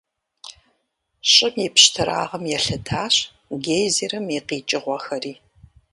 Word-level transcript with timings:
ЩӀым 1.31 1.55
и 1.65 1.67
пщтырагъым 1.73 2.43
елъытащ 2.57 3.15
гейзерым 3.63 4.25
и 4.35 4.39
къикӀыгъуэхэри. 4.47 5.33